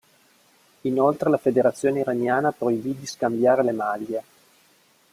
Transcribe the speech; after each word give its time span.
Inoltre 0.81 1.29
la 1.29 1.37
federazione 1.37 1.99
iraniana 1.99 2.51
proibì 2.51 2.95
di 2.97 3.05
scambiare 3.05 3.61
le 3.61 3.71
maglie. 3.71 4.23